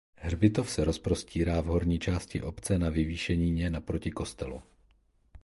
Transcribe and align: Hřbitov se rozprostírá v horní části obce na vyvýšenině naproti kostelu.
Hřbitov 0.15 0.69
se 0.69 0.83
rozprostírá 0.83 1.61
v 1.61 1.65
horní 1.65 1.99
části 1.99 2.41
obce 2.41 2.79
na 2.79 2.89
vyvýšenině 2.89 3.69
naproti 3.69 4.11
kostelu. 4.11 4.61